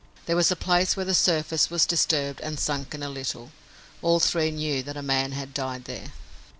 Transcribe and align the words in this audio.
There 0.25 0.35
was 0.35 0.49
a 0.49 0.55
place 0.55 0.95
where 0.97 1.05
the 1.05 1.13
surface 1.13 1.69
was 1.69 1.85
disturbed 1.85 2.41
and 2.41 2.59
sunken 2.59 3.03
a 3.03 3.07
little. 3.11 3.51
All 4.01 4.19
three 4.19 4.49
knew 4.49 4.81
that 4.81 4.97
a 4.97 5.03
man 5.03 5.33
had 5.33 5.53
died 5.53 5.85
there. 5.85 6.11